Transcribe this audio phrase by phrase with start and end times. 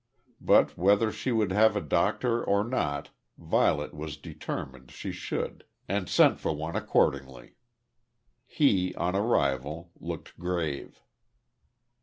[0.41, 6.09] But whether she would have a doctor or not, Violet was determined she should, and
[6.09, 7.53] sent for one accordingly.
[8.47, 11.03] He, on arrival, looked grave.